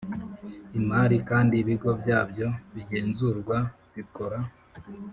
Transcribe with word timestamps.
Imari 0.79 1.15
kandi 1.29 1.53
ibigo 1.63 1.89
byabyo 2.01 2.47
bigenzurwa 2.73 3.57
bikora 3.95 4.37